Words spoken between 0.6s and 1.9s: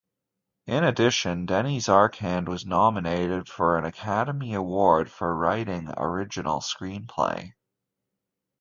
In addition, Denys